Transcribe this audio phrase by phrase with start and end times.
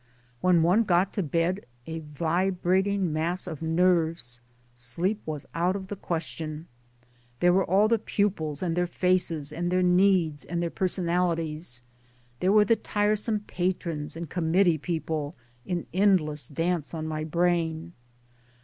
[0.39, 4.41] .When one got to bed a vibrating mass of nerves
[4.73, 6.65] sleep was out of the question.
[7.39, 11.83] There were all the pupils and their faces, and their needs and their personalities;
[12.39, 15.35] there were the tiresome patrons and committee people,
[15.67, 17.93] in endless dance 011 my brain.